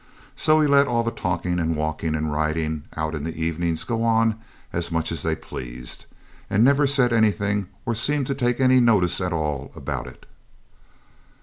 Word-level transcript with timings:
So 0.35 0.57
we 0.57 0.65
let 0.65 0.87
all 0.87 1.03
the 1.03 1.11
talking 1.11 1.59
and 1.59 1.75
walking 1.75 2.15
and 2.15 2.33
riding 2.33 2.85
out 2.97 3.13
in 3.13 3.23
the 3.23 3.37
evening 3.39 3.77
go 3.85 4.01
on 4.03 4.33
as 4.73 4.91
much 4.91 5.11
as 5.11 5.21
they 5.21 5.35
pleased, 5.35 6.07
and 6.49 6.63
never 6.63 6.87
said 6.87 7.13
anything 7.13 7.67
or 7.85 7.93
seemed 7.93 8.25
to 8.25 8.33
take 8.33 8.59
any 8.59 8.79
notice 8.79 9.21
at 9.21 9.31
all 9.31 9.71
about 9.75 10.07
it. 10.07 10.25